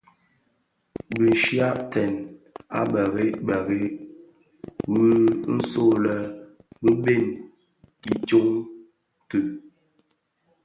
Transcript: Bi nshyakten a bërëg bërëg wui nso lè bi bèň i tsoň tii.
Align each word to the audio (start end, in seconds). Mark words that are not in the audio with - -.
Bi 1.17 1.23
nshyakten 1.31 2.13
a 2.79 2.81
bërëg 2.91 3.33
bërëg 3.47 3.93
wui 4.91 5.13
nso 5.55 5.85
lè 6.03 6.15
bi 6.81 6.91
bèň 7.03 7.23
i 8.11 8.13
tsoň 8.25 8.49
tii. 9.29 9.49